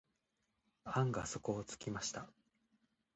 [0.83, 2.27] 案が底をつきました。